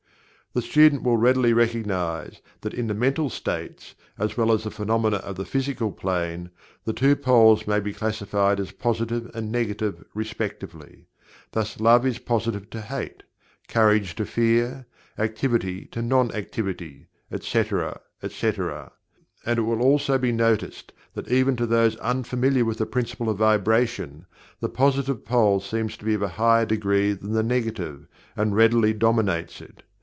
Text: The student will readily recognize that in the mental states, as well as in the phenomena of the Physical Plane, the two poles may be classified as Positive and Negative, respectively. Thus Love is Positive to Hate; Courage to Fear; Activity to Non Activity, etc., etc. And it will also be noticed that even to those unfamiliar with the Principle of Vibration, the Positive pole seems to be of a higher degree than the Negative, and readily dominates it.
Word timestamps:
The 0.53 0.61
student 0.61 1.03
will 1.03 1.15
readily 1.15 1.53
recognize 1.53 2.41
that 2.59 2.73
in 2.73 2.87
the 2.87 2.93
mental 2.93 3.29
states, 3.29 3.95
as 4.17 4.35
well 4.35 4.51
as 4.51 4.63
in 4.63 4.63
the 4.65 4.71
phenomena 4.75 5.15
of 5.15 5.37
the 5.37 5.45
Physical 5.45 5.93
Plane, 5.93 6.49
the 6.83 6.91
two 6.91 7.15
poles 7.15 7.65
may 7.67 7.79
be 7.79 7.93
classified 7.93 8.59
as 8.59 8.73
Positive 8.73 9.31
and 9.33 9.49
Negative, 9.49 10.03
respectively. 10.13 11.07
Thus 11.53 11.79
Love 11.79 12.05
is 12.05 12.19
Positive 12.19 12.69
to 12.71 12.81
Hate; 12.81 13.23
Courage 13.69 14.13
to 14.15 14.25
Fear; 14.25 14.87
Activity 15.17 15.85
to 15.85 16.01
Non 16.01 16.33
Activity, 16.35 17.07
etc., 17.31 18.01
etc. 18.21 18.91
And 19.45 19.57
it 19.59 19.61
will 19.61 19.81
also 19.81 20.17
be 20.17 20.33
noticed 20.33 20.91
that 21.13 21.29
even 21.31 21.55
to 21.55 21.65
those 21.65 21.95
unfamiliar 21.95 22.65
with 22.65 22.77
the 22.79 22.85
Principle 22.85 23.29
of 23.29 23.37
Vibration, 23.37 24.25
the 24.59 24.67
Positive 24.67 25.23
pole 25.23 25.61
seems 25.61 25.95
to 25.95 26.03
be 26.03 26.13
of 26.13 26.21
a 26.21 26.27
higher 26.35 26.65
degree 26.65 27.13
than 27.13 27.31
the 27.31 27.41
Negative, 27.41 28.05
and 28.35 28.53
readily 28.53 28.91
dominates 28.93 29.61
it. 29.61 29.83